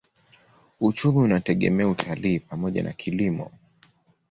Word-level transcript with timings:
Uchumi 0.79 1.17
unategemea 1.19 1.87
utalii 1.89 2.39
pamoja 2.39 2.83
na 2.83 2.93
kilimo. 2.93 3.51